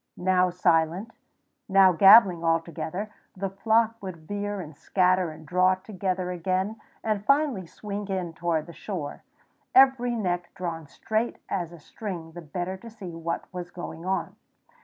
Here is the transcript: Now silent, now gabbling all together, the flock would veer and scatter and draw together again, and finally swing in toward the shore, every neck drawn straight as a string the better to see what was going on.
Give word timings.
Now 0.17 0.49
silent, 0.49 1.11
now 1.69 1.91
gabbling 1.91 2.43
all 2.43 2.59
together, 2.59 3.11
the 3.37 3.51
flock 3.51 3.97
would 4.01 4.17
veer 4.27 4.59
and 4.59 4.75
scatter 4.75 5.29
and 5.29 5.45
draw 5.45 5.75
together 5.75 6.31
again, 6.31 6.81
and 7.03 7.23
finally 7.23 7.67
swing 7.67 8.07
in 8.07 8.33
toward 8.33 8.65
the 8.65 8.73
shore, 8.73 9.21
every 9.75 10.15
neck 10.15 10.55
drawn 10.55 10.87
straight 10.87 11.37
as 11.49 11.71
a 11.71 11.77
string 11.77 12.31
the 12.31 12.41
better 12.41 12.77
to 12.77 12.89
see 12.89 13.11
what 13.11 13.43
was 13.53 13.69
going 13.69 14.03
on. 14.03 14.35